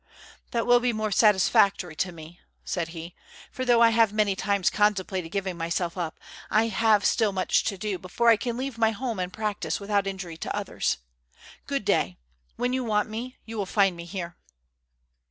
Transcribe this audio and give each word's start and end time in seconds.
"That 0.49 0.65
will 0.65 0.79
be 0.79 0.89
still 0.89 0.97
more 0.97 1.11
satisfactory 1.11 1.95
to 1.97 2.11
me," 2.11 2.39
said 2.65 2.87
he; 2.87 3.13
"for 3.51 3.63
though 3.65 3.83
I 3.83 3.91
have 3.91 4.11
many 4.11 4.35
times 4.35 4.71
contemplated 4.71 5.29
giving 5.31 5.55
myself 5.59 5.95
up, 5.95 6.19
I 6.49 6.69
have 6.69 7.05
still 7.05 7.31
much 7.31 7.63
to 7.65 7.77
do 7.77 7.99
before 7.99 8.29
I 8.29 8.35
can 8.35 8.57
leave 8.57 8.79
my 8.79 8.89
home 8.89 9.19
and 9.19 9.31
practice 9.31 9.79
without 9.79 10.07
injury 10.07 10.37
to 10.37 10.55
others. 10.57 10.97
Good 11.67 11.85
day; 11.85 12.17
when 12.55 12.73
you 12.73 12.83
want 12.83 13.09
me 13.11 13.37
you 13.45 13.59
will 13.59 13.67
find 13.67 13.95
me 13.95 14.05
here." 14.05 14.35